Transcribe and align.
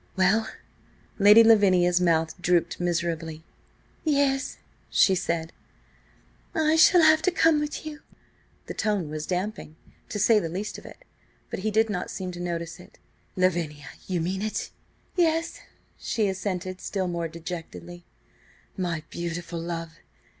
Well?" 0.15 0.49
Lady 1.19 1.43
Lavinia's 1.43 2.01
mouth 2.01 2.33
drooped 2.41 2.79
miserably. 2.79 3.43
"Yes," 4.03 4.57
she 4.89 5.13
said, 5.13 5.53
"I 6.55 6.75
shall 6.75 7.03
have 7.03 7.21
to 7.21 7.29
come 7.29 7.59
with 7.59 7.85
you." 7.85 8.01
The 8.65 8.73
tone 8.73 9.11
was 9.11 9.27
damping, 9.27 9.75
to 10.09 10.17
say 10.17 10.39
the 10.39 10.49
least 10.49 10.79
of 10.79 10.87
it, 10.87 11.05
but 11.51 11.59
he 11.59 11.69
did 11.69 11.87
not 11.87 12.09
seem 12.09 12.31
to 12.31 12.39
notice 12.39 12.79
it. 12.79 12.97
"Lavinia! 13.35 13.89
You 14.07 14.21
mean 14.21 14.41
it?" 14.41 14.71
"Yes," 15.15 15.59
she 15.99 16.27
assented, 16.27 16.81
still 16.81 17.07
more 17.07 17.27
dejectedly. 17.27 18.03
"My 18.75 19.03
beautiful 19.11 19.59
love! 19.59 19.99